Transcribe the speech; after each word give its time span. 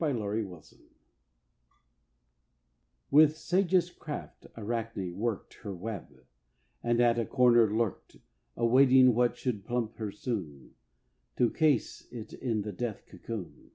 A 0.00 0.14
GARDEN 0.14 0.22
IDYL 0.22 0.82
WITH 3.10 3.36
sagest 3.36 3.98
craft 3.98 4.46
Arachne 4.56 5.18
worked 5.18 5.54
Her 5.62 5.74
web, 5.74 6.24
and 6.80 7.00
at 7.00 7.18
a 7.18 7.26
corner 7.26 7.66
lurked, 7.76 8.18
Awaiting 8.56 9.14
what 9.16 9.36
should 9.36 9.64
plump 9.64 9.96
her 9.96 10.12
soon, 10.12 10.76
To 11.38 11.50
case 11.50 12.06
it 12.12 12.32
in 12.32 12.62
the 12.62 12.70
death 12.72 13.04
cocoon. 13.04 13.72